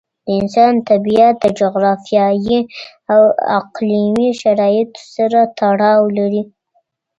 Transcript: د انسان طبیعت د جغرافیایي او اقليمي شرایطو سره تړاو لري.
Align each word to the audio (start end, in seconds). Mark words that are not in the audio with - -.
د 0.25 0.27
انسان 0.39 0.73
طبیعت 0.89 1.35
د 1.39 1.45
جغرافیایي 1.59 2.59
او 3.13 3.21
اقليمي 3.59 4.29
شرایطو 4.41 5.01
سره 5.15 5.39
تړاو 5.59 6.01
لري. 6.17 6.43